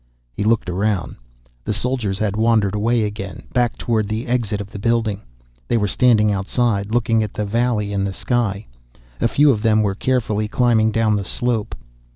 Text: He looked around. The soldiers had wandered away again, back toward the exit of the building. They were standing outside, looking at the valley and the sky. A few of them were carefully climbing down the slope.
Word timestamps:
He 0.33 0.43
looked 0.43 0.67
around. 0.67 1.15
The 1.63 1.75
soldiers 1.75 2.17
had 2.17 2.35
wandered 2.35 2.73
away 2.73 3.03
again, 3.03 3.43
back 3.53 3.77
toward 3.77 4.09
the 4.09 4.25
exit 4.25 4.59
of 4.59 4.71
the 4.71 4.79
building. 4.79 5.21
They 5.67 5.77
were 5.77 5.87
standing 5.87 6.31
outside, 6.31 6.89
looking 6.91 7.21
at 7.21 7.35
the 7.35 7.45
valley 7.45 7.93
and 7.93 8.07
the 8.07 8.11
sky. 8.11 8.65
A 9.19 9.27
few 9.27 9.51
of 9.51 9.61
them 9.61 9.83
were 9.83 9.93
carefully 9.93 10.47
climbing 10.47 10.89
down 10.89 11.15
the 11.17 11.23
slope. 11.23 11.75